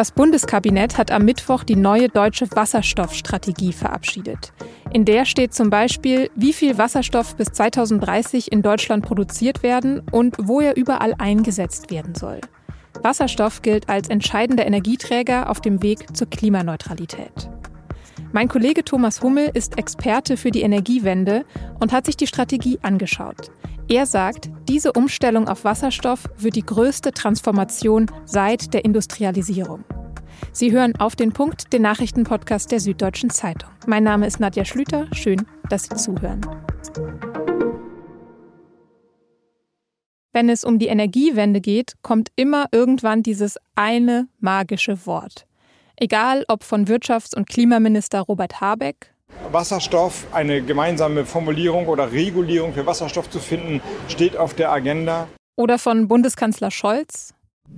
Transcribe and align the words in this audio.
Das 0.00 0.12
Bundeskabinett 0.12 0.96
hat 0.96 1.10
am 1.10 1.26
Mittwoch 1.26 1.62
die 1.62 1.76
neue 1.76 2.08
deutsche 2.08 2.50
Wasserstoffstrategie 2.50 3.74
verabschiedet. 3.74 4.54
In 4.94 5.04
der 5.04 5.26
steht 5.26 5.52
zum 5.52 5.68
Beispiel, 5.68 6.30
wie 6.34 6.54
viel 6.54 6.78
Wasserstoff 6.78 7.36
bis 7.36 7.48
2030 7.48 8.50
in 8.50 8.62
Deutschland 8.62 9.04
produziert 9.04 9.62
werden 9.62 10.00
und 10.10 10.36
wo 10.40 10.62
er 10.62 10.78
überall 10.78 11.12
eingesetzt 11.18 11.90
werden 11.90 12.14
soll. 12.14 12.40
Wasserstoff 13.02 13.60
gilt 13.60 13.90
als 13.90 14.08
entscheidender 14.08 14.64
Energieträger 14.64 15.50
auf 15.50 15.60
dem 15.60 15.82
Weg 15.82 16.16
zur 16.16 16.30
Klimaneutralität. 16.30 17.50
Mein 18.32 18.48
Kollege 18.48 18.82
Thomas 18.82 19.20
Hummel 19.20 19.50
ist 19.52 19.76
Experte 19.76 20.38
für 20.38 20.50
die 20.50 20.62
Energiewende 20.62 21.44
und 21.78 21.92
hat 21.92 22.06
sich 22.06 22.16
die 22.16 22.26
Strategie 22.26 22.78
angeschaut. 22.80 23.50
Er 23.90 24.06
sagt, 24.06 24.48
diese 24.68 24.92
Umstellung 24.92 25.48
auf 25.48 25.64
Wasserstoff 25.64 26.30
wird 26.38 26.54
die 26.54 26.64
größte 26.64 27.10
Transformation 27.10 28.06
seit 28.24 28.72
der 28.72 28.84
Industrialisierung. 28.84 29.84
Sie 30.52 30.72
hören 30.72 30.96
auf 30.96 31.16
den 31.16 31.32
Punkt 31.32 31.72
den 31.72 31.82
Nachrichtenpodcast 31.82 32.70
der 32.70 32.80
Süddeutschen 32.80 33.30
Zeitung. 33.30 33.70
Mein 33.86 34.04
Name 34.04 34.26
ist 34.26 34.40
Nadja 34.40 34.64
Schlüter. 34.64 35.06
Schön, 35.12 35.46
dass 35.68 35.84
Sie 35.84 35.96
zuhören. 35.96 36.40
Wenn 40.32 40.48
es 40.48 40.64
um 40.64 40.78
die 40.78 40.86
Energiewende 40.86 41.60
geht, 41.60 41.94
kommt 42.02 42.30
immer 42.36 42.66
irgendwann 42.72 43.22
dieses 43.22 43.58
eine 43.74 44.28
magische 44.38 45.06
Wort. 45.06 45.46
Egal 45.96 46.44
ob 46.48 46.64
von 46.64 46.86
Wirtschafts- 46.86 47.36
und 47.36 47.48
Klimaminister 47.48 48.20
Robert 48.20 48.60
Habeck, 48.60 49.12
Wasserstoff, 49.52 50.26
eine 50.32 50.62
gemeinsame 50.62 51.24
Formulierung 51.24 51.86
oder 51.88 52.12
Regulierung 52.12 52.72
für 52.72 52.86
Wasserstoff 52.86 53.30
zu 53.30 53.38
finden, 53.38 53.80
steht 54.08 54.36
auf 54.36 54.54
der 54.54 54.70
Agenda. 54.70 55.28
Oder 55.56 55.78
von 55.78 56.08
Bundeskanzler 56.08 56.70
Scholz. 56.70 57.34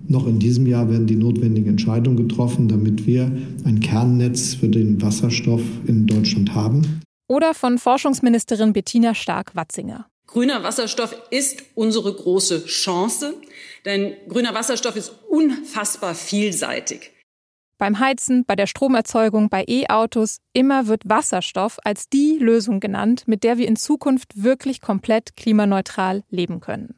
Noch 0.08 0.26
in 0.26 0.38
diesem 0.38 0.66
Jahr 0.66 0.90
werden 0.90 1.06
die 1.06 1.16
notwendigen 1.16 1.70
Entscheidungen 1.70 2.16
getroffen, 2.16 2.68
damit 2.68 3.06
wir 3.06 3.30
ein 3.64 3.80
Kernnetz 3.80 4.54
für 4.54 4.68
den 4.68 5.00
Wasserstoff 5.00 5.62
in 5.86 6.06
Deutschland 6.06 6.54
haben. 6.54 7.00
Oder 7.28 7.54
von 7.54 7.78
Forschungsministerin 7.78 8.72
Bettina 8.72 9.14
Stark-Watzinger. 9.14 10.06
Grüner 10.26 10.62
Wasserstoff 10.62 11.14
ist 11.30 11.62
unsere 11.74 12.12
große 12.12 12.64
Chance, 12.66 13.34
denn 13.84 14.14
grüner 14.28 14.54
Wasserstoff 14.54 14.96
ist 14.96 15.12
unfassbar 15.28 16.14
vielseitig. 16.14 17.12
Beim 17.78 17.98
Heizen, 17.98 18.44
bei 18.46 18.54
der 18.54 18.66
Stromerzeugung, 18.66 19.48
bei 19.48 19.64
E-Autos, 19.66 20.38
immer 20.52 20.86
wird 20.86 21.02
Wasserstoff 21.04 21.78
als 21.84 22.08
die 22.08 22.38
Lösung 22.38 22.80
genannt, 22.80 23.24
mit 23.26 23.44
der 23.44 23.58
wir 23.58 23.66
in 23.66 23.76
Zukunft 23.76 24.42
wirklich 24.42 24.80
komplett 24.80 25.36
klimaneutral 25.36 26.22
leben 26.30 26.60
können. 26.60 26.94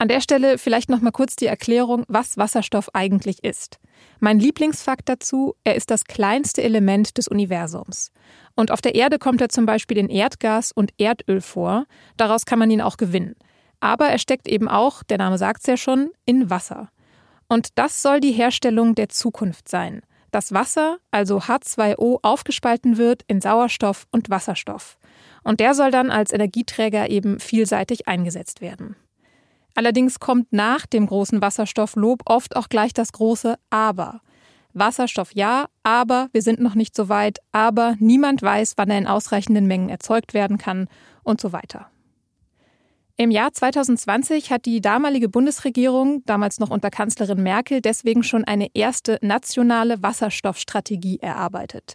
An 0.00 0.06
der 0.06 0.20
Stelle 0.20 0.58
vielleicht 0.58 0.90
noch 0.90 1.00
mal 1.00 1.10
kurz 1.10 1.34
die 1.34 1.46
Erklärung, 1.46 2.04
was 2.06 2.36
Wasserstoff 2.36 2.88
eigentlich 2.94 3.42
ist. 3.42 3.80
Mein 4.20 4.38
Lieblingsfakt 4.38 5.08
dazu, 5.08 5.56
er 5.64 5.74
ist 5.74 5.90
das 5.90 6.04
kleinste 6.04 6.62
Element 6.62 7.18
des 7.18 7.26
Universums. 7.26 8.12
Und 8.54 8.70
auf 8.70 8.80
der 8.80 8.94
Erde 8.94 9.18
kommt 9.18 9.40
er 9.40 9.48
zum 9.48 9.66
Beispiel 9.66 9.98
in 9.98 10.08
Erdgas 10.08 10.70
und 10.70 10.92
Erdöl 10.98 11.40
vor, 11.40 11.84
daraus 12.16 12.46
kann 12.46 12.60
man 12.60 12.70
ihn 12.70 12.80
auch 12.80 12.96
gewinnen. 12.96 13.34
Aber 13.80 14.06
er 14.06 14.18
steckt 14.18 14.46
eben 14.46 14.68
auch, 14.68 15.02
der 15.02 15.18
Name 15.18 15.36
sagt 15.36 15.62
es 15.62 15.66
ja 15.66 15.76
schon, 15.76 16.10
in 16.24 16.48
Wasser. 16.48 16.90
Und 17.48 17.70
das 17.76 18.00
soll 18.00 18.20
die 18.20 18.32
Herstellung 18.32 18.94
der 18.94 19.08
Zukunft 19.08 19.68
sein. 19.68 20.02
Dass 20.30 20.52
Wasser, 20.52 20.98
also 21.10 21.38
H2O, 21.38 22.20
aufgespalten 22.22 22.98
wird 22.98 23.22
in 23.26 23.40
Sauerstoff 23.40 24.06
und 24.12 24.30
Wasserstoff. 24.30 24.96
Und 25.42 25.58
der 25.58 25.74
soll 25.74 25.90
dann 25.90 26.12
als 26.12 26.32
Energieträger 26.32 27.10
eben 27.10 27.40
vielseitig 27.40 28.06
eingesetzt 28.06 28.60
werden. 28.60 28.94
Allerdings 29.78 30.18
kommt 30.18 30.52
nach 30.52 30.86
dem 30.86 31.06
großen 31.06 31.40
Wasserstofflob 31.40 32.22
oft 32.24 32.56
auch 32.56 32.68
gleich 32.68 32.92
das 32.92 33.12
große 33.12 33.54
Aber. 33.70 34.22
Wasserstoff 34.72 35.32
ja, 35.36 35.66
aber 35.84 36.26
wir 36.32 36.42
sind 36.42 36.58
noch 36.58 36.74
nicht 36.74 36.96
so 36.96 37.08
weit, 37.08 37.38
aber 37.52 37.94
niemand 38.00 38.42
weiß, 38.42 38.72
wann 38.74 38.90
er 38.90 38.98
in 38.98 39.06
ausreichenden 39.06 39.68
Mengen 39.68 39.88
erzeugt 39.88 40.34
werden 40.34 40.58
kann 40.58 40.88
und 41.22 41.40
so 41.40 41.52
weiter. 41.52 41.86
Im 43.16 43.30
Jahr 43.30 43.52
2020 43.52 44.50
hat 44.50 44.66
die 44.66 44.80
damalige 44.80 45.28
Bundesregierung, 45.28 46.24
damals 46.26 46.58
noch 46.58 46.70
unter 46.70 46.90
Kanzlerin 46.90 47.44
Merkel, 47.44 47.80
deswegen 47.80 48.24
schon 48.24 48.42
eine 48.42 48.74
erste 48.74 49.20
nationale 49.22 50.02
Wasserstoffstrategie 50.02 51.20
erarbeitet. 51.20 51.94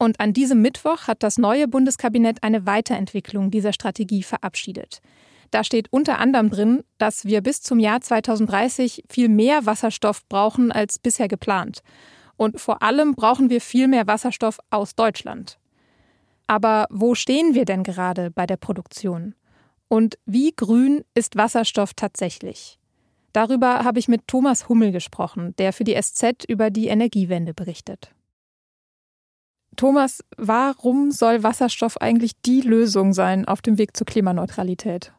Und 0.00 0.18
an 0.18 0.32
diesem 0.32 0.62
Mittwoch 0.62 1.06
hat 1.06 1.22
das 1.22 1.38
neue 1.38 1.68
Bundeskabinett 1.68 2.42
eine 2.42 2.66
Weiterentwicklung 2.66 3.52
dieser 3.52 3.72
Strategie 3.72 4.24
verabschiedet. 4.24 5.00
Da 5.50 5.64
steht 5.64 5.92
unter 5.92 6.18
anderem 6.18 6.50
drin, 6.50 6.84
dass 6.98 7.24
wir 7.24 7.40
bis 7.40 7.60
zum 7.60 7.78
Jahr 7.78 8.00
2030 8.00 9.04
viel 9.08 9.28
mehr 9.28 9.66
Wasserstoff 9.66 10.26
brauchen 10.28 10.70
als 10.70 10.98
bisher 10.98 11.28
geplant. 11.28 11.82
Und 12.36 12.60
vor 12.60 12.82
allem 12.82 13.14
brauchen 13.14 13.50
wir 13.50 13.60
viel 13.60 13.88
mehr 13.88 14.06
Wasserstoff 14.06 14.58
aus 14.70 14.94
Deutschland. 14.94 15.58
Aber 16.46 16.86
wo 16.90 17.14
stehen 17.14 17.54
wir 17.54 17.64
denn 17.64 17.82
gerade 17.82 18.30
bei 18.30 18.46
der 18.46 18.56
Produktion? 18.56 19.34
Und 19.88 20.18
wie 20.24 20.52
grün 20.54 21.04
ist 21.14 21.36
Wasserstoff 21.36 21.94
tatsächlich? 21.94 22.78
Darüber 23.32 23.84
habe 23.84 23.98
ich 23.98 24.08
mit 24.08 24.26
Thomas 24.26 24.68
Hummel 24.68 24.92
gesprochen, 24.92 25.54
der 25.58 25.72
für 25.72 25.84
die 25.84 26.00
SZ 26.00 26.44
über 26.48 26.70
die 26.70 26.88
Energiewende 26.88 27.54
berichtet. 27.54 28.12
Thomas, 29.76 30.24
warum 30.36 31.10
soll 31.10 31.42
Wasserstoff 31.42 31.96
eigentlich 31.98 32.32
die 32.42 32.60
Lösung 32.60 33.12
sein 33.12 33.46
auf 33.46 33.62
dem 33.62 33.78
Weg 33.78 33.96
zur 33.96 34.06
Klimaneutralität? 34.06 35.12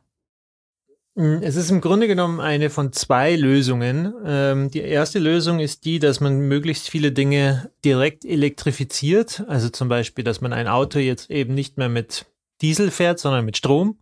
Hm, 1.16 1.42
es 1.44 1.58
ist 1.58 1.70
im 1.72 1.82
Grunde 1.82 2.08
genommen 2.08 2.40
eine 2.40 2.70
von 2.70 2.94
zwei 2.94 3.36
Lösungen. 3.36 4.14
Ähm, 4.26 4.72
die 4.72 4.80
erste 4.80 5.20
Lösung 5.20 5.60
ist 5.60 5.84
die, 5.84 6.00
dass 6.00 6.22
man 6.22 6.40
möglichst 6.40 6.90
viele 6.90 7.12
Dinge 7.12 7.70
direkt 7.84 8.24
elektrifiziert. 8.24 9.44
Also 9.48 9.70
zum 9.70 9.90
Beispiel, 9.90 10.24
dass 10.24 10.40
man 10.40 10.54
ein 10.54 10.68
Auto 10.68 11.00
jetzt 11.00 11.30
eben 11.30 11.54
nicht 11.54 11.78
mehr 11.78 11.90
mit 11.90 12.26
Diesel 12.62 12.92
fährt, 12.92 13.20
sondern 13.20 13.44
mit 13.44 13.58
Strom. 13.58 14.00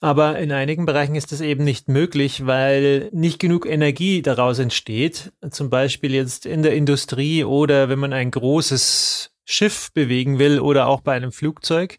Aber 0.00 0.38
in 0.38 0.50
einigen 0.50 0.84
Bereichen 0.84 1.14
ist 1.14 1.30
das 1.30 1.40
eben 1.40 1.62
nicht 1.62 1.88
möglich, 1.88 2.44
weil 2.44 3.08
nicht 3.12 3.38
genug 3.38 3.66
Energie 3.66 4.20
daraus 4.20 4.58
entsteht. 4.58 5.32
Zum 5.50 5.70
Beispiel 5.70 6.12
jetzt 6.12 6.44
in 6.44 6.62
der 6.62 6.74
Industrie 6.74 7.44
oder 7.44 7.88
wenn 7.88 8.00
man 8.00 8.12
ein 8.12 8.32
großes 8.32 9.30
Schiff 9.44 9.92
bewegen 9.92 10.38
will 10.38 10.58
oder 10.58 10.88
auch 10.88 11.00
bei 11.00 11.12
einem 11.12 11.32
Flugzeug. 11.32 11.98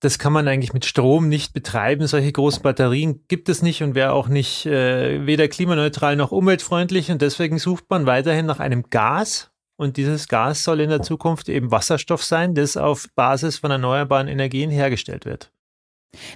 Das 0.00 0.18
kann 0.18 0.32
man 0.32 0.46
eigentlich 0.46 0.74
mit 0.74 0.84
Strom 0.84 1.28
nicht 1.28 1.54
betreiben. 1.54 2.06
Solche 2.06 2.30
großen 2.30 2.62
Batterien 2.62 3.24
gibt 3.28 3.48
es 3.48 3.62
nicht 3.62 3.82
und 3.82 3.94
wäre 3.94 4.12
auch 4.12 4.28
nicht 4.28 4.66
äh, 4.66 5.26
weder 5.26 5.48
klimaneutral 5.48 6.16
noch 6.16 6.32
umweltfreundlich. 6.32 7.10
Und 7.10 7.22
deswegen 7.22 7.58
sucht 7.58 7.84
man 7.88 8.04
weiterhin 8.04 8.46
nach 8.46 8.60
einem 8.60 8.90
Gas, 8.90 9.50
und 9.76 9.98
dieses 9.98 10.28
Gas 10.28 10.64
soll 10.64 10.80
in 10.80 10.88
der 10.88 11.02
Zukunft 11.02 11.48
eben 11.48 11.70
Wasserstoff 11.70 12.24
sein, 12.24 12.54
das 12.54 12.76
auf 12.76 13.08
Basis 13.14 13.58
von 13.58 13.70
erneuerbaren 13.70 14.28
Energien 14.28 14.70
hergestellt 14.70 15.26
wird. 15.26 15.52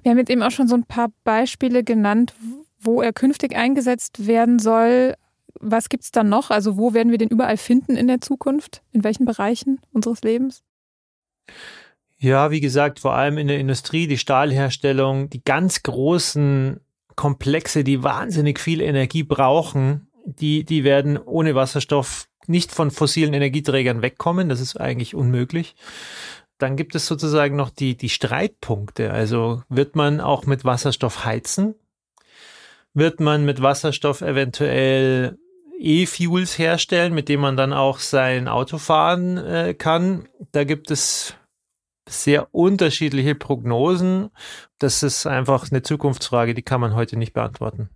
Wir 0.02 0.10
haben 0.10 0.18
jetzt 0.18 0.30
eben 0.30 0.42
auch 0.42 0.50
schon 0.50 0.68
so 0.68 0.74
ein 0.74 0.84
paar 0.84 1.08
Beispiele 1.24 1.82
genannt, 1.82 2.34
wo 2.78 3.00
er 3.00 3.14
künftig 3.14 3.56
eingesetzt 3.56 4.26
werden 4.26 4.58
soll. 4.58 5.14
Was 5.58 5.88
gibt 5.88 6.04
es 6.04 6.10
dann 6.10 6.28
noch? 6.28 6.50
Also 6.50 6.76
wo 6.76 6.92
werden 6.92 7.10
wir 7.10 7.18
den 7.18 7.28
überall 7.28 7.56
finden 7.56 7.96
in 7.96 8.08
der 8.08 8.20
Zukunft? 8.20 8.82
In 8.92 9.04
welchen 9.04 9.24
Bereichen 9.24 9.80
unseres 9.92 10.22
Lebens? 10.22 10.62
Ja, 12.22 12.50
wie 12.50 12.60
gesagt, 12.60 13.00
vor 13.00 13.14
allem 13.14 13.38
in 13.38 13.48
der 13.48 13.58
Industrie, 13.58 14.06
die 14.06 14.18
Stahlherstellung, 14.18 15.30
die 15.30 15.42
ganz 15.42 15.82
großen 15.82 16.80
Komplexe, 17.16 17.82
die 17.82 18.02
wahnsinnig 18.02 18.60
viel 18.60 18.82
Energie 18.82 19.22
brauchen, 19.22 20.10
die, 20.26 20.64
die 20.64 20.84
werden 20.84 21.16
ohne 21.16 21.54
Wasserstoff 21.54 22.28
nicht 22.46 22.72
von 22.72 22.90
fossilen 22.90 23.32
Energieträgern 23.32 24.02
wegkommen. 24.02 24.50
Das 24.50 24.60
ist 24.60 24.78
eigentlich 24.78 25.14
unmöglich. 25.14 25.74
Dann 26.58 26.76
gibt 26.76 26.94
es 26.94 27.06
sozusagen 27.06 27.56
noch 27.56 27.70
die, 27.70 27.96
die 27.96 28.10
Streitpunkte. 28.10 29.12
Also 29.12 29.62
wird 29.70 29.96
man 29.96 30.20
auch 30.20 30.44
mit 30.44 30.62
Wasserstoff 30.62 31.24
heizen? 31.24 31.74
Wird 32.92 33.20
man 33.20 33.46
mit 33.46 33.62
Wasserstoff 33.62 34.20
eventuell 34.20 35.38
E-Fuels 35.78 36.58
herstellen, 36.58 37.14
mit 37.14 37.30
dem 37.30 37.40
man 37.40 37.56
dann 37.56 37.72
auch 37.72 37.98
sein 37.98 38.46
Auto 38.46 38.76
fahren 38.76 39.38
äh, 39.38 39.72
kann? 39.72 40.28
Da 40.52 40.64
gibt 40.64 40.90
es 40.90 41.34
sehr 42.10 42.54
unterschiedliche 42.54 43.34
Prognosen. 43.34 44.30
Das 44.78 45.02
ist 45.02 45.26
einfach 45.26 45.70
eine 45.70 45.82
Zukunftsfrage, 45.82 46.54
die 46.54 46.62
kann 46.62 46.80
man 46.80 46.94
heute 46.94 47.16
nicht 47.16 47.32
beantworten. 47.32 47.90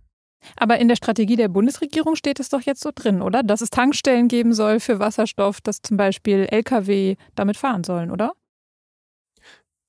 Aber 0.57 0.77
in 0.77 0.87
der 0.87 0.95
Strategie 0.95 1.35
der 1.35 1.47
Bundesregierung 1.47 2.15
steht 2.15 2.39
es 2.39 2.49
doch 2.49 2.61
jetzt 2.61 2.81
so 2.81 2.91
drin, 2.93 3.21
oder? 3.21 3.43
Dass 3.43 3.61
es 3.61 3.69
Tankstellen 3.69 4.27
geben 4.27 4.53
soll 4.53 4.79
für 4.79 4.99
Wasserstoff, 4.99 5.61
dass 5.61 5.81
zum 5.81 5.97
Beispiel 5.97 6.47
Lkw 6.49 7.15
damit 7.35 7.57
fahren 7.57 7.83
sollen, 7.83 8.11
oder? 8.11 8.33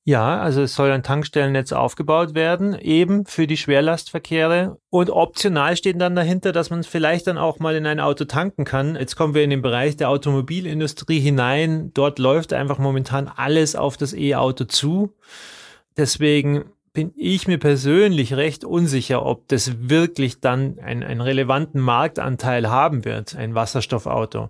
Ja, 0.09 0.39
also 0.39 0.63
es 0.63 0.77
soll 0.77 0.93
ein 0.93 1.03
Tankstellennetz 1.03 1.73
aufgebaut 1.73 2.37
werden, 2.37 2.79
eben 2.79 3.27
für 3.27 3.49
die 3.49 3.57
Schwerlastverkehre. 3.57 4.79
Und 4.89 5.11
optional 5.11 5.77
steht 5.77 6.01
dann 6.01 6.15
dahinter, 6.15 6.53
dass 6.53 6.71
man 6.71 6.85
vielleicht 6.85 7.27
dann 7.27 7.39
auch 7.39 7.59
mal 7.59 7.75
in 7.75 7.87
ein 7.87 7.99
Auto 7.99 8.25
tanken 8.25 8.65
kann. 8.65 8.95
Jetzt 8.95 9.17
kommen 9.17 9.35
wir 9.35 9.43
in 9.43 9.51
den 9.51 9.63
Bereich 9.63 9.97
der 9.97 10.09
Automobilindustrie 10.11 11.19
hinein. 11.19 11.91
Dort 11.93 12.21
läuft 12.21 12.53
einfach 12.53 12.79
momentan 12.79 13.27
alles 13.27 13.75
auf 13.75 13.97
das 13.97 14.15
E-Auto 14.15 14.67
zu. 14.67 15.13
Deswegen 15.97 16.67
bin 16.97 17.13
ich 17.15 17.47
mir 17.47 17.59
persönlich 17.59 18.33
recht 18.33 18.65
unsicher, 18.65 19.27
ob 19.27 19.49
das 19.49 19.91
wirklich 19.91 20.41
dann 20.41 20.79
einen, 20.79 21.03
einen 21.03 21.21
relevanten 21.21 21.79
Marktanteil 21.79 22.71
haben 22.71 23.05
wird, 23.05 23.37
ein 23.37 23.55
Wasserstoffauto. 23.55 24.49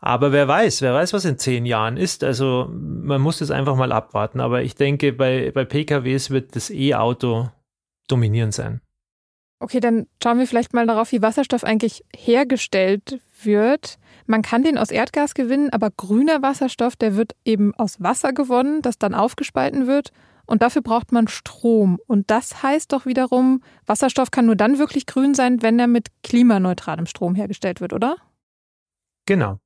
Aber 0.00 0.32
wer 0.32 0.48
weiß, 0.48 0.82
wer 0.82 0.92
weiß, 0.92 1.12
was 1.12 1.24
in 1.24 1.38
zehn 1.38 1.64
Jahren 1.64 1.96
ist. 1.96 2.24
Also 2.24 2.68
man 2.72 3.20
muss 3.20 3.38
das 3.38 3.52
einfach 3.52 3.76
mal 3.76 3.92
abwarten. 3.92 4.40
Aber 4.40 4.62
ich 4.62 4.74
denke, 4.74 5.12
bei, 5.12 5.52
bei 5.54 5.64
PKWs 5.64 6.30
wird 6.30 6.56
das 6.56 6.70
E-Auto 6.70 7.50
dominierend 8.08 8.52
sein. 8.52 8.80
Okay, 9.60 9.78
dann 9.78 10.08
schauen 10.20 10.40
wir 10.40 10.48
vielleicht 10.48 10.74
mal 10.74 10.88
darauf, 10.88 11.12
wie 11.12 11.22
Wasserstoff 11.22 11.62
eigentlich 11.62 12.04
hergestellt 12.16 13.20
wird. 13.44 14.00
Man 14.26 14.42
kann 14.42 14.64
den 14.64 14.76
aus 14.76 14.90
Erdgas 14.90 15.34
gewinnen, 15.34 15.70
aber 15.70 15.92
grüner 15.96 16.42
Wasserstoff, 16.42 16.96
der 16.96 17.14
wird 17.14 17.36
eben 17.44 17.72
aus 17.76 18.02
Wasser 18.02 18.32
gewonnen, 18.32 18.82
das 18.82 18.98
dann 18.98 19.14
aufgespalten 19.14 19.86
wird. 19.86 20.10
Und 20.46 20.62
dafür 20.62 20.82
braucht 20.82 21.12
man 21.12 21.28
Strom. 21.28 21.98
Und 22.06 22.30
das 22.30 22.62
heißt 22.62 22.92
doch 22.92 23.06
wiederum, 23.06 23.62
Wasserstoff 23.84 24.30
kann 24.30 24.46
nur 24.46 24.56
dann 24.56 24.78
wirklich 24.78 25.06
grün 25.06 25.34
sein, 25.34 25.62
wenn 25.62 25.78
er 25.78 25.88
mit 25.88 26.08
klimaneutralem 26.22 27.06
Strom 27.06 27.34
hergestellt 27.34 27.80
wird, 27.80 27.92
oder? 27.92 28.16
Genau. 29.26 29.58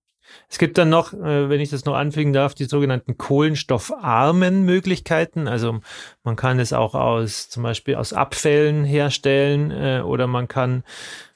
Es 0.49 0.59
gibt 0.59 0.79
dann 0.79 0.91
noch, 0.91 1.13
äh, 1.13 1.49
wenn 1.49 1.61
ich 1.61 1.71
das 1.71 1.85
noch 1.85 1.95
anfügen 1.95 2.33
darf, 2.33 2.55
die 2.55 2.65
sogenannten 2.65 3.19
kohlenstoffarmen 3.19 4.65
Möglichkeiten. 4.65 5.49
Also 5.49 5.81
man 6.23 6.37
kann 6.37 6.59
es 6.59 6.73
auch 6.73 6.95
aus 6.95 7.49
zum 7.49 7.63
Beispiel 7.63 7.97
aus 7.97 8.13
Abfällen 8.13 8.85
herstellen 8.85 9.71
äh, 9.71 10.03
oder 10.05 10.27
man 10.27 10.49
kann 10.49 10.85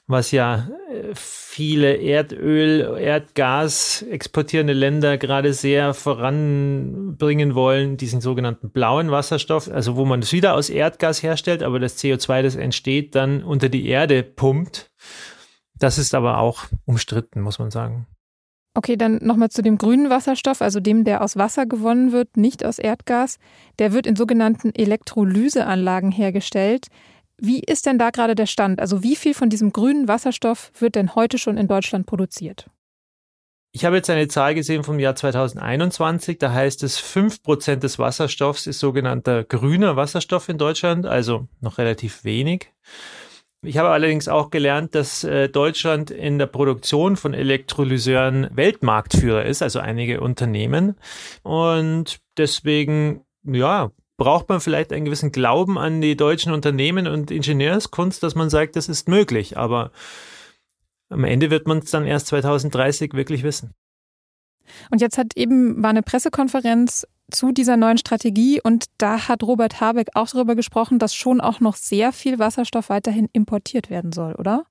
was 0.07 0.31
ja 0.31 0.69
äh, 0.91 1.13
viele 1.13 1.97
Erdöl, 1.97 2.97
Erdgas 2.99 4.03
exportierende 4.03 4.73
Länder 4.73 5.17
gerade 5.17 5.53
sehr 5.53 5.93
voranbringen 5.93 7.55
wollen, 7.55 7.97
diesen 7.97 8.21
sogenannten 8.21 8.69
blauen 8.69 9.09
Wasserstoff, 9.09 9.69
also 9.69 9.95
wo 9.95 10.05
man 10.05 10.21
es 10.21 10.31
wieder 10.31 10.53
aus 10.53 10.69
Erdgas 10.69 11.23
herstellt, 11.23 11.63
aber 11.63 11.79
das 11.79 11.97
CO2, 11.97 12.43
das 12.43 12.55
entsteht, 12.55 13.15
dann 13.15 13.43
unter 13.43 13.69
die 13.69 13.87
Erde 13.87 14.21
pumpt. 14.23 14.91
Das 15.77 15.97
ist 15.97 16.13
aber 16.13 16.37
auch 16.37 16.65
umstritten, 16.85 17.41
muss 17.41 17.59
man 17.59 17.71
sagen. 17.71 18.07
Okay, 18.77 18.97
dann 18.97 19.19
nochmal 19.21 19.49
zu 19.49 19.61
dem 19.61 19.77
grünen 19.77 20.09
Wasserstoff, 20.09 20.61
also 20.61 20.81
dem, 20.81 21.05
der 21.05 21.21
aus 21.21 21.37
Wasser 21.37 21.65
gewonnen 21.65 22.11
wird, 22.11 22.35
nicht 22.35 22.65
aus 22.65 22.77
Erdgas. 22.77 23.37
Der 23.79 23.93
wird 23.93 24.05
in 24.05 24.17
sogenannten 24.17 24.75
Elektrolyseanlagen 24.75 26.11
hergestellt. 26.11 26.87
Wie 27.37 27.59
ist 27.59 27.85
denn 27.85 27.99
da 27.99 28.11
gerade 28.11 28.35
der 28.35 28.45
Stand? 28.45 28.79
Also 28.79 29.03
wie 29.03 29.15
viel 29.15 29.33
von 29.33 29.49
diesem 29.49 29.73
grünen 29.73 30.07
Wasserstoff 30.07 30.71
wird 30.79 30.95
denn 30.95 31.15
heute 31.15 31.37
schon 31.37 31.57
in 31.57 31.67
Deutschland 31.67 32.05
produziert? 32.05 32.69
Ich 33.75 33.83
habe 33.83 33.97
jetzt 33.97 34.09
eine 34.09 34.29
Zahl 34.29 34.55
gesehen 34.55 34.85
vom 34.85 34.99
Jahr 34.99 35.15
2021, 35.17 36.37
da 36.37 36.53
heißt 36.53 36.81
es, 36.83 36.97
5% 36.97 37.75
des 37.75 37.99
Wasserstoffs 37.99 38.67
ist 38.67 38.79
sogenannter 38.79 39.43
grüner 39.43 39.97
Wasserstoff 39.97 40.47
in 40.47 40.57
Deutschland, 40.57 41.05
also 41.05 41.49
noch 41.59 41.77
relativ 41.77 42.23
wenig. 42.23 42.71
Ich 43.61 43.77
habe 43.77 43.89
allerdings 43.89 44.29
auch 44.29 44.49
gelernt, 44.49 44.95
dass 44.95 45.25
äh, 45.25 45.49
Deutschland 45.49 46.09
in 46.09 46.39
der 46.39 46.45
Produktion 46.45 47.17
von 47.17 47.33
Elektrolyseuren 47.33 48.47
Weltmarktführer 48.53 49.43
ist, 49.43 49.61
also 49.61 49.79
einige 49.79 50.21
Unternehmen. 50.21 50.95
Und 51.43 52.19
deswegen, 52.37 53.25
ja, 53.43 53.91
braucht 54.17 54.49
man 54.49 54.61
vielleicht 54.61 54.93
einen 54.93 55.05
gewissen 55.05 55.31
Glauben 55.31 55.77
an 55.77 56.01
die 56.01 56.15
deutschen 56.15 56.53
Unternehmen 56.53 57.07
und 57.07 57.31
Ingenieurskunst, 57.31 58.23
dass 58.23 58.35
man 58.35 58.49
sagt, 58.49 58.75
das 58.75 58.89
ist 58.89 59.09
möglich. 59.09 59.57
Aber 59.57 59.91
am 61.09 61.23
Ende 61.23 61.49
wird 61.49 61.67
man 61.67 61.79
es 61.79 61.91
dann 61.91 62.05
erst 62.05 62.27
2030 62.27 63.13
wirklich 63.13 63.43
wissen. 63.43 63.73
Und 64.89 65.01
jetzt 65.01 65.17
hat 65.17 65.35
eben 65.35 65.83
war 65.83 65.91
eine 65.91 66.01
Pressekonferenz 66.01 67.05
zu 67.31 67.51
dieser 67.51 67.77
neuen 67.77 67.97
Strategie 67.97 68.61
und 68.61 68.85
da 68.97 69.27
hat 69.27 69.43
Robert 69.43 69.81
Habeck 69.81 70.09
auch 70.13 70.27
darüber 70.27 70.55
gesprochen, 70.55 70.99
dass 70.99 71.15
schon 71.15 71.41
auch 71.41 71.59
noch 71.59 71.75
sehr 71.75 72.11
viel 72.11 72.39
Wasserstoff 72.39 72.89
weiterhin 72.89 73.29
importiert 73.33 73.89
werden 73.89 74.11
soll, 74.11 74.33
oder? 74.35 74.65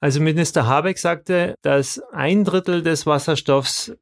Also 0.00 0.20
Minister 0.20 0.66
Habeck 0.66 0.98
sagte, 0.98 1.54
dass 1.62 2.00
ein 2.12 2.44
Drittel 2.44 2.82
des 2.82 3.04
Wasserstoffs 3.04 3.92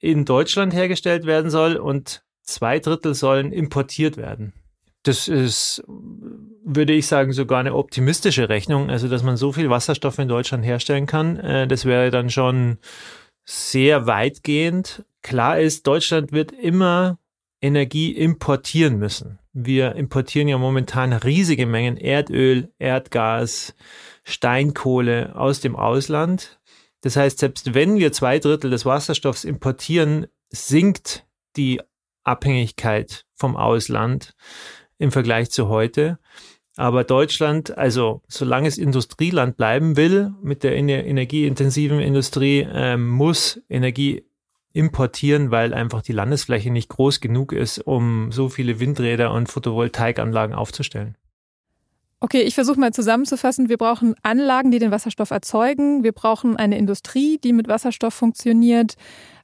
in 0.00 0.24
Deutschland 0.24 0.74
hergestellt 0.74 1.26
werden 1.26 1.50
soll 1.50 1.76
und 1.76 2.23
zwei 2.44 2.78
Drittel 2.78 3.14
sollen 3.14 3.52
importiert 3.52 4.16
werden. 4.16 4.52
Das 5.02 5.28
ist, 5.28 5.84
würde 5.86 6.94
ich 6.94 7.06
sagen, 7.06 7.32
sogar 7.32 7.60
eine 7.60 7.74
optimistische 7.74 8.48
Rechnung. 8.48 8.88
Also, 8.88 9.08
dass 9.08 9.22
man 9.22 9.36
so 9.36 9.52
viel 9.52 9.68
Wasserstoff 9.68 10.18
in 10.18 10.28
Deutschland 10.28 10.64
herstellen 10.64 11.06
kann, 11.06 11.36
äh, 11.38 11.66
das 11.68 11.84
wäre 11.84 12.10
dann 12.10 12.30
schon 12.30 12.78
sehr 13.44 14.06
weitgehend. 14.06 15.04
Klar 15.22 15.58
ist, 15.58 15.86
Deutschland 15.86 16.32
wird 16.32 16.52
immer 16.52 17.18
Energie 17.60 18.12
importieren 18.12 18.98
müssen. 18.98 19.38
Wir 19.52 19.94
importieren 19.94 20.48
ja 20.48 20.58
momentan 20.58 21.12
riesige 21.12 21.66
Mengen 21.66 21.96
Erdöl, 21.96 22.72
Erdgas, 22.78 23.74
Steinkohle 24.24 25.36
aus 25.36 25.60
dem 25.60 25.76
Ausland. 25.76 26.58
Das 27.02 27.16
heißt, 27.16 27.38
selbst 27.38 27.74
wenn 27.74 27.98
wir 27.98 28.12
zwei 28.12 28.38
Drittel 28.38 28.70
des 28.70 28.86
Wasserstoffs 28.86 29.44
importieren, 29.44 30.26
sinkt 30.50 31.26
die 31.56 31.80
Abhängigkeit 32.24 33.24
vom 33.34 33.56
Ausland 33.56 34.34
im 34.98 35.12
Vergleich 35.12 35.50
zu 35.50 35.68
heute. 35.68 36.18
Aber 36.76 37.04
Deutschland, 37.04 37.76
also 37.78 38.22
solange 38.26 38.66
es 38.66 38.78
Industrieland 38.78 39.56
bleiben 39.56 39.96
will 39.96 40.32
mit 40.42 40.64
der 40.64 40.74
energieintensiven 40.76 42.00
Industrie, 42.00 42.66
äh, 42.68 42.96
muss 42.96 43.60
Energie 43.68 44.24
importieren, 44.72 45.52
weil 45.52 45.72
einfach 45.72 46.02
die 46.02 46.12
Landesfläche 46.12 46.70
nicht 46.70 46.88
groß 46.88 47.20
genug 47.20 47.52
ist, 47.52 47.78
um 47.78 48.32
so 48.32 48.48
viele 48.48 48.80
Windräder 48.80 49.32
und 49.32 49.48
Photovoltaikanlagen 49.48 50.54
aufzustellen. 50.54 51.16
Okay, 52.24 52.40
ich 52.40 52.54
versuche 52.54 52.80
mal 52.80 52.90
zusammenzufassen. 52.90 53.68
Wir 53.68 53.76
brauchen 53.76 54.14
Anlagen, 54.22 54.70
die 54.70 54.78
den 54.78 54.90
Wasserstoff 54.90 55.30
erzeugen. 55.30 56.04
Wir 56.04 56.12
brauchen 56.12 56.56
eine 56.56 56.78
Industrie, 56.78 57.36
die 57.36 57.52
mit 57.52 57.68
Wasserstoff 57.68 58.14
funktioniert 58.14 58.94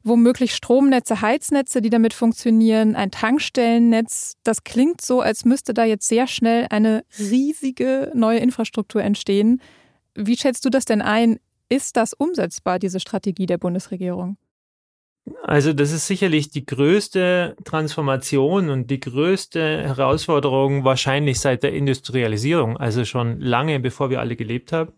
womöglich 0.03 0.55
Stromnetze, 0.55 1.21
Heiznetze, 1.21 1.83
die 1.83 1.91
damit 1.91 2.15
funktionieren, 2.15 2.97
ein 2.97 3.11
Tankstellennetz. 3.11 4.39
Das 4.45 4.65
klingt 4.65 5.03
so, 5.03 5.21
als 5.21 5.45
müsste 5.45 5.75
da 5.75 5.85
jetzt 5.85 6.09
sehr 6.09 6.27
schnell 6.27 6.69
eine 6.71 7.05
riesige 7.19 8.11
neue 8.15 8.39
Infrastruktur 8.39 9.03
entstehen. 9.03 9.61
Wie 10.15 10.39
schätzt 10.39 10.65
du 10.65 10.71
das 10.71 10.87
denn 10.87 11.03
ein? 11.03 11.39
Ist 11.69 11.99
das 11.99 12.15
umsetzbar, 12.15 12.79
diese 12.79 12.99
Strategie 12.99 13.45
der 13.45 13.59
Bundesregierung? 13.59 14.39
Also 15.43 15.73
das 15.73 15.93
ist 15.93 16.07
sicherlich 16.07 16.51
die 16.51 16.65
größte 16.65 17.57
Transformation 17.65 18.71
und 18.71 18.91
die 18.91 19.01
größte 19.01 19.83
Herausforderung 19.83 20.85
wahrscheinlich 20.85 21.41
seit 21.41 21.63
der 21.63 21.73
Industrialisierung, 21.73 22.77
also 22.77 23.05
schon 23.05 23.41
lange 23.41 23.81
bevor 23.81 24.11
wir 24.11 24.21
alle 24.21 24.37
gelebt 24.37 24.73
haben 24.73 24.93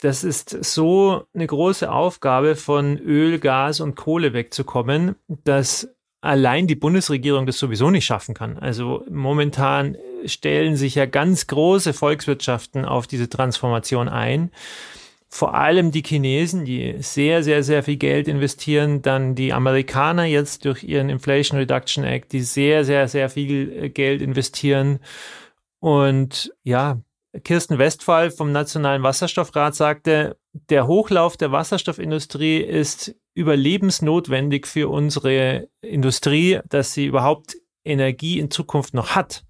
das 0.00 0.24
ist 0.24 0.64
so 0.64 1.24
eine 1.34 1.46
große 1.46 1.90
Aufgabe, 1.90 2.56
von 2.56 2.98
Öl, 2.98 3.38
Gas 3.38 3.80
und 3.80 3.96
Kohle 3.96 4.32
wegzukommen, 4.32 5.16
dass 5.44 5.88
allein 6.22 6.66
die 6.66 6.74
Bundesregierung 6.74 7.46
das 7.46 7.58
sowieso 7.58 7.90
nicht 7.90 8.04
schaffen 8.04 8.34
kann. 8.34 8.58
Also 8.58 9.04
momentan 9.10 9.96
stellen 10.26 10.76
sich 10.76 10.94
ja 10.94 11.06
ganz 11.06 11.46
große 11.46 11.92
Volkswirtschaften 11.92 12.84
auf 12.84 13.06
diese 13.06 13.28
Transformation 13.28 14.08
ein. 14.08 14.50
Vor 15.32 15.54
allem 15.54 15.92
die 15.92 16.02
Chinesen, 16.02 16.64
die 16.64 16.96
sehr, 16.98 17.44
sehr, 17.44 17.62
sehr 17.62 17.84
viel 17.84 17.96
Geld 17.96 18.26
investieren. 18.26 19.00
Dann 19.00 19.36
die 19.36 19.52
Amerikaner 19.52 20.24
jetzt 20.24 20.64
durch 20.64 20.82
ihren 20.82 21.08
Inflation 21.08 21.58
Reduction 21.58 22.02
Act, 22.02 22.32
die 22.32 22.40
sehr, 22.40 22.84
sehr, 22.84 23.06
sehr 23.06 23.30
viel 23.30 23.84
äh, 23.84 23.88
Geld 23.90 24.22
investieren. 24.22 24.98
Und 25.78 26.52
ja, 26.64 27.00
Kirsten 27.44 27.78
Westphal 27.78 28.32
vom 28.32 28.50
Nationalen 28.50 29.04
Wasserstoffrat 29.04 29.76
sagte, 29.76 30.36
der 30.52 30.88
Hochlauf 30.88 31.36
der 31.36 31.52
Wasserstoffindustrie 31.52 32.58
ist 32.58 33.14
überlebensnotwendig 33.34 34.66
für 34.66 34.88
unsere 34.88 35.68
Industrie, 35.80 36.58
dass 36.68 36.92
sie 36.92 37.06
überhaupt 37.06 37.56
Energie 37.84 38.40
in 38.40 38.50
Zukunft 38.50 38.94
noch 38.94 39.14
hat. 39.14 39.44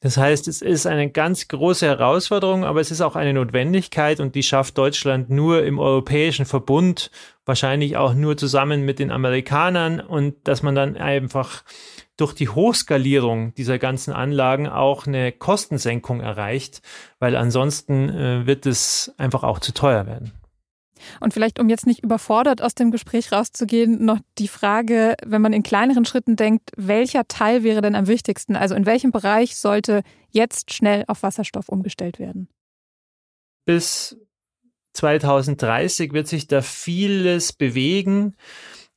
Das 0.00 0.16
heißt, 0.16 0.46
es 0.46 0.62
ist 0.62 0.86
eine 0.86 1.10
ganz 1.10 1.48
große 1.48 1.84
Herausforderung, 1.84 2.64
aber 2.64 2.80
es 2.80 2.92
ist 2.92 3.00
auch 3.00 3.16
eine 3.16 3.32
Notwendigkeit 3.32 4.20
und 4.20 4.36
die 4.36 4.44
schafft 4.44 4.78
Deutschland 4.78 5.28
nur 5.28 5.64
im 5.64 5.80
europäischen 5.80 6.46
Verbund, 6.46 7.10
wahrscheinlich 7.44 7.96
auch 7.96 8.14
nur 8.14 8.36
zusammen 8.36 8.84
mit 8.84 9.00
den 9.00 9.10
Amerikanern 9.10 9.98
und 9.98 10.36
dass 10.46 10.62
man 10.62 10.76
dann 10.76 10.96
einfach 10.96 11.64
durch 12.16 12.32
die 12.32 12.48
Hochskalierung 12.48 13.54
dieser 13.54 13.78
ganzen 13.78 14.12
Anlagen 14.12 14.68
auch 14.68 15.06
eine 15.06 15.32
Kostensenkung 15.32 16.20
erreicht, 16.20 16.80
weil 17.18 17.34
ansonsten 17.34 18.08
äh, 18.08 18.46
wird 18.46 18.66
es 18.66 19.12
einfach 19.18 19.42
auch 19.42 19.58
zu 19.58 19.74
teuer 19.74 20.06
werden. 20.06 20.37
Und 21.20 21.34
vielleicht, 21.34 21.58
um 21.58 21.68
jetzt 21.68 21.86
nicht 21.86 22.02
überfordert 22.02 22.62
aus 22.62 22.74
dem 22.74 22.90
Gespräch 22.90 23.32
rauszugehen, 23.32 24.04
noch 24.04 24.18
die 24.38 24.48
Frage, 24.48 25.14
wenn 25.24 25.42
man 25.42 25.52
in 25.52 25.62
kleineren 25.62 26.04
Schritten 26.04 26.36
denkt, 26.36 26.70
welcher 26.76 27.26
Teil 27.28 27.62
wäre 27.62 27.80
denn 27.80 27.94
am 27.94 28.06
wichtigsten? 28.06 28.56
Also 28.56 28.74
in 28.74 28.86
welchem 28.86 29.10
Bereich 29.10 29.56
sollte 29.56 30.02
jetzt 30.30 30.72
schnell 30.72 31.04
auf 31.06 31.22
Wasserstoff 31.22 31.68
umgestellt 31.68 32.18
werden? 32.18 32.48
Bis 33.64 34.16
2030 34.94 36.12
wird 36.12 36.26
sich 36.26 36.46
da 36.46 36.62
vieles 36.62 37.52
bewegen. 37.52 38.34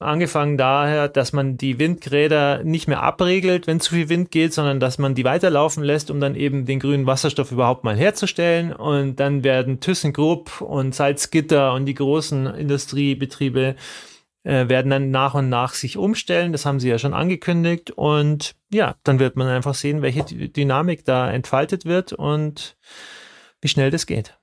Angefangen 0.01 0.57
daher, 0.57 1.07
dass 1.07 1.31
man 1.31 1.57
die 1.57 1.77
Windräder 1.79 2.63
nicht 2.63 2.87
mehr 2.87 3.03
abregelt, 3.03 3.67
wenn 3.67 3.79
zu 3.79 3.93
viel 3.93 4.09
Wind 4.09 4.31
geht, 4.31 4.53
sondern 4.53 4.79
dass 4.79 4.97
man 4.97 5.15
die 5.15 5.23
weiterlaufen 5.23 5.83
lässt, 5.83 6.09
um 6.09 6.19
dann 6.19 6.35
eben 6.35 6.65
den 6.65 6.79
grünen 6.79 7.05
Wasserstoff 7.05 7.51
überhaupt 7.51 7.83
mal 7.83 7.95
herzustellen. 7.95 8.73
Und 8.73 9.19
dann 9.19 9.43
werden 9.43 9.79
ThyssenKrupp 9.79 10.61
und 10.61 10.95
Salzgitter 10.95 11.73
und 11.73 11.85
die 11.85 11.93
großen 11.93 12.47
Industriebetriebe 12.47 13.75
äh, 14.43 14.67
werden 14.69 14.89
dann 14.89 15.11
nach 15.11 15.35
und 15.35 15.49
nach 15.49 15.73
sich 15.73 15.97
umstellen. 15.97 16.51
Das 16.51 16.65
haben 16.65 16.79
sie 16.79 16.89
ja 16.89 16.97
schon 16.97 17.13
angekündigt. 17.13 17.91
Und 17.91 18.55
ja, 18.71 18.95
dann 19.03 19.19
wird 19.19 19.35
man 19.35 19.47
einfach 19.47 19.75
sehen, 19.75 20.01
welche 20.01 20.23
Dynamik 20.23 21.05
da 21.05 21.31
entfaltet 21.31 21.85
wird 21.85 22.13
und 22.13 22.75
wie 23.61 23.67
schnell 23.67 23.91
das 23.91 24.07
geht. 24.07 24.37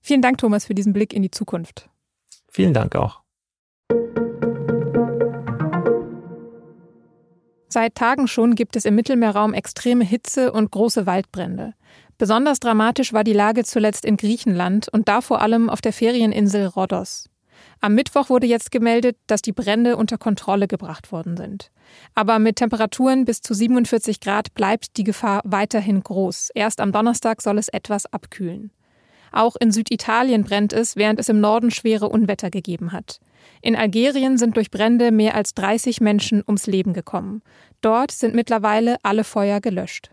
Vielen 0.00 0.22
Dank, 0.22 0.38
Thomas, 0.38 0.66
für 0.66 0.74
diesen 0.74 0.92
Blick 0.92 1.12
in 1.12 1.22
die 1.22 1.30
Zukunft. 1.30 1.88
Vielen 2.48 2.74
Dank 2.74 2.94
auch. 2.96 3.21
Seit 7.72 7.94
Tagen 7.94 8.28
schon 8.28 8.54
gibt 8.54 8.76
es 8.76 8.84
im 8.84 8.94
Mittelmeerraum 8.96 9.54
extreme 9.54 10.04
Hitze 10.04 10.52
und 10.52 10.70
große 10.70 11.06
Waldbrände. 11.06 11.72
Besonders 12.18 12.60
dramatisch 12.60 13.14
war 13.14 13.24
die 13.24 13.32
Lage 13.32 13.64
zuletzt 13.64 14.04
in 14.04 14.18
Griechenland 14.18 14.90
und 14.92 15.08
da 15.08 15.22
vor 15.22 15.40
allem 15.40 15.70
auf 15.70 15.80
der 15.80 15.94
Ferieninsel 15.94 16.66
Rhodos. 16.66 17.30
Am 17.80 17.94
Mittwoch 17.94 18.28
wurde 18.28 18.46
jetzt 18.46 18.72
gemeldet, 18.72 19.16
dass 19.26 19.40
die 19.40 19.52
Brände 19.52 19.96
unter 19.96 20.18
Kontrolle 20.18 20.68
gebracht 20.68 21.12
worden 21.12 21.38
sind. 21.38 21.70
Aber 22.14 22.38
mit 22.38 22.56
Temperaturen 22.56 23.24
bis 23.24 23.40
zu 23.40 23.54
47 23.54 24.20
Grad 24.20 24.52
bleibt 24.52 24.98
die 24.98 25.04
Gefahr 25.04 25.40
weiterhin 25.44 26.02
groß. 26.02 26.50
Erst 26.54 26.78
am 26.78 26.92
Donnerstag 26.92 27.40
soll 27.40 27.56
es 27.56 27.68
etwas 27.68 28.04
abkühlen. 28.04 28.70
Auch 29.32 29.56
in 29.58 29.72
Süditalien 29.72 30.44
brennt 30.44 30.72
es, 30.72 30.96
während 30.96 31.18
es 31.18 31.28
im 31.28 31.40
Norden 31.40 31.70
schwere 31.70 32.08
Unwetter 32.08 32.50
gegeben 32.50 32.92
hat. 32.92 33.18
In 33.62 33.74
Algerien 33.76 34.38
sind 34.38 34.56
durch 34.56 34.70
Brände 34.70 35.10
mehr 35.10 35.34
als 35.34 35.54
30 35.54 36.00
Menschen 36.00 36.42
ums 36.46 36.66
Leben 36.66 36.92
gekommen. 36.92 37.42
Dort 37.80 38.10
sind 38.10 38.34
mittlerweile 38.34 38.96
alle 39.02 39.24
Feuer 39.24 39.60
gelöscht. 39.60 40.10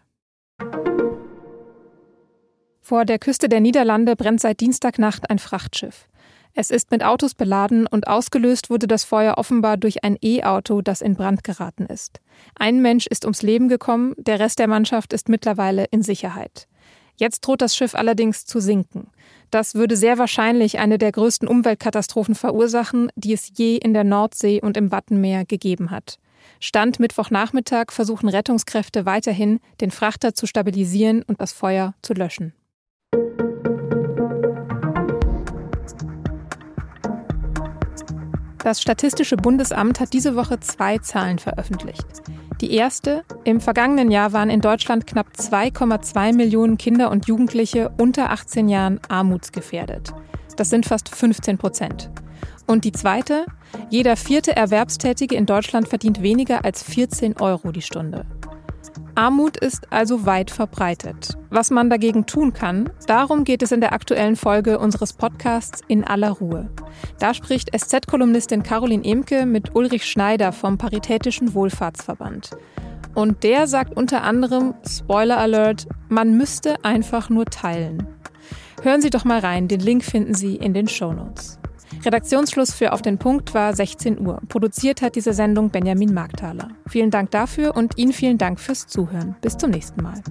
Vor 2.82 3.06
der 3.06 3.20
Küste 3.20 3.50
der 3.50 3.60
Niederlande 3.60 4.16
brennt 4.16 4.42
seit 4.42 4.62
Dienstagnacht 4.62 5.30
ein 5.30 5.38
Frachtschiff. 5.38 6.08
Es 6.56 6.72
ist 6.72 6.92
mit 6.92 7.04
Autos 7.04 7.36
beladen 7.36 7.86
und 7.86 8.08
ausgelöst 8.08 8.70
wurde 8.70 8.88
das 8.88 9.04
Feuer 9.04 9.36
offenbar 9.38 9.78
durch 9.78 10.04
ein 10.04 10.18
E-Auto, 10.22 10.82
das 10.82 11.02
in 11.02 11.16
Brand 11.16 11.44
geraten 11.44 11.86
ist. 11.86 12.20
Ein 12.56 12.82
Mensch 12.82 13.06
ist 13.06 13.26
ums 13.26 13.44
Leben 13.44 13.70
gekommen, 13.70 14.16
der 14.18 14.40
Rest 14.40 14.60
der 14.60 14.68
Mannschaft 14.68 15.14
ist 15.14 15.30
mittlerweile 15.30 15.86
in 15.92 16.02
Sicherheit. 16.02 16.68
Jetzt 17.20 17.42
droht 17.42 17.62
das 17.62 17.76
Schiff 17.76 17.96
allerdings 17.96 18.46
zu 18.46 18.62
sinken. 18.62 19.10
Das 19.52 19.76
würde 19.76 19.98
sehr 19.98 20.18
wahrscheinlich 20.18 20.80
eine 20.80 20.98
der 20.98 21.12
größten 21.12 21.50
Umweltkatastrophen 21.50 22.34
verursachen, 22.34 23.12
die 23.18 23.34
es 23.34 23.52
je 23.54 23.76
in 23.76 23.94
der 23.94 24.06
Nordsee 24.06 24.62
und 24.62 24.78
im 24.78 24.90
Wattenmeer 24.90 25.44
gegeben 25.44 25.92
hat. 25.92 26.18
Stand 26.62 26.98
Mittwochnachmittag 26.98 27.92
versuchen 27.92 28.30
Rettungskräfte 28.30 29.06
weiterhin, 29.06 29.60
den 29.82 29.92
Frachter 29.92 30.34
zu 30.34 30.48
stabilisieren 30.48 31.22
und 31.24 31.42
das 31.42 31.52
Feuer 31.52 31.94
zu 32.02 32.14
löschen. 32.14 32.54
Das 38.64 38.82
Statistische 38.82 39.36
Bundesamt 39.36 40.00
hat 40.00 40.14
diese 40.14 40.38
Woche 40.38 40.62
zwei 40.62 41.00
Zahlen 41.00 41.40
veröffentlicht. 41.40 42.06
Die 42.62 42.74
erste, 42.74 43.24
im 43.46 43.62
vergangenen 43.62 44.12
Jahr 44.12 44.34
waren 44.34 44.50
in 44.50 44.60
Deutschland 44.60 45.08
knapp 45.08 45.28
2,2 45.38 46.34
Millionen 46.36 46.78
Kinder 46.78 47.10
und 47.10 47.26
Jugendliche 47.26 47.90
unter 47.98 48.32
18 48.32 48.68
Jahren 48.68 49.00
armutsgefährdet. 49.08 50.14
Das 50.58 50.70
sind 50.70 50.86
fast 50.86 51.08
15 51.08 51.58
Prozent. 51.58 52.10
Und 52.68 52.84
die 52.84 52.92
zweite, 52.92 53.46
jeder 53.90 54.18
vierte 54.18 54.58
Erwerbstätige 54.58 55.36
in 55.36 55.46
Deutschland 55.46 55.88
verdient 55.88 56.22
weniger 56.22 56.66
als 56.66 56.84
14 56.84 57.38
Euro 57.38 57.72
die 57.72 57.82
Stunde. 57.82 58.26
Armut 59.16 59.58
ist 59.58 59.92
also 59.92 60.26
weit 60.26 60.50
verbreitet. 60.52 61.38
Was 61.50 61.72
man 61.72 61.90
dagegen 61.90 62.26
tun 62.26 62.54
kann, 62.54 62.90
darum 63.08 63.44
geht 63.44 63.62
es 63.62 63.72
in 63.72 63.82
der 63.82 63.92
aktuellen 63.92 64.36
Folge 64.36 64.80
unseres 64.80 65.14
Podcasts 65.14 65.82
In 65.88 66.04
aller 66.04 66.32
Ruhe. 66.32 66.70
Da 67.20 67.34
spricht 67.34 67.78
SZ-Kolumnistin 67.78 68.64
Caroline 68.64 69.04
Emke 69.04 69.46
mit 69.46 69.76
Ulrich 69.76 70.06
Schneider 70.06 70.52
vom 70.52 70.78
Paritätischen 70.78 71.54
Wohlfahrtsverband. 71.54 72.52
Und 73.16 73.44
der 73.44 73.68
sagt 73.68 73.98
unter 73.98 74.24
anderem, 74.24 74.76
Spoiler 74.88 75.38
Alert, 75.38 75.88
man 76.08 76.38
müsste 76.38 76.84
einfach 76.86 77.30
nur 77.30 77.46
teilen. 77.46 78.08
Hören 78.82 79.02
Sie 79.02 79.10
doch 79.10 79.26
mal 79.26 79.40
rein, 79.40 79.68
den 79.68 79.82
Link 79.82 80.04
finden 80.04 80.34
Sie 80.34 80.56
in 80.56 80.74
den 80.74 80.88
Show 80.88 81.12
Notes. 81.12 81.59
Redaktionsschluss 82.06 82.74
für 82.74 82.94
Auf 82.94 83.02
den 83.02 83.18
Punkt 83.18 83.54
war 83.54 83.76
16 83.76 84.20
Uhr. 84.20 84.40
Produziert 84.48 85.02
hat 85.02 85.16
diese 85.16 85.34
Sendung 85.34 85.70
Benjamin 85.70 86.14
Markthaler. 86.14 86.70
Vielen 86.88 87.12
Dank 87.12 87.32
dafür 87.32 87.76
und 87.76 87.98
Ihnen 87.98 88.14
vielen 88.14 88.38
Dank 88.38 88.60
fürs 88.60 88.88
Zuhören. 88.88 89.36
Bis 89.42 89.58
zum 89.58 89.72
nächsten 89.72 90.02
Mal. 90.02 90.22